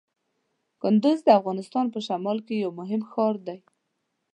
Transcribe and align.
کندز 0.81 1.17
د 1.27 1.29
افغانستان 1.39 1.85
په 1.93 1.99
شمال 2.07 2.37
کې 2.47 2.55
یو 2.63 2.71
مهم 2.79 3.01
ښار 3.11 3.35
دی. 3.47 3.59